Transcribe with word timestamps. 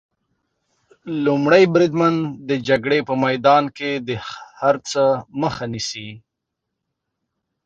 لومړی 1.25 1.63
بریدمن 1.73 2.13
د 2.49 2.51
جګړې 2.67 2.99
په 3.07 3.13
میدان 3.23 3.63
کې 3.77 3.91
د 4.07 4.09
هر 4.59 4.75
څه 4.89 5.03
مخه 5.41 5.65
نیسي. 5.73 6.09